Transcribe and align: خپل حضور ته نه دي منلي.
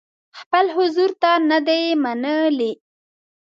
خپل 0.39 0.65
حضور 0.77 1.09
ته 1.21 1.31
نه 1.49 1.59
دي 1.67 1.81
منلي. 2.03 2.71